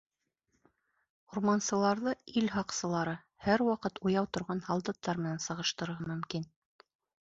[1.33, 3.15] Урмансыларҙы ил һаҡсылары,
[3.47, 6.55] һәр ваҡыт уяу торған һалдаттар менән сағыштырырға мөмкин.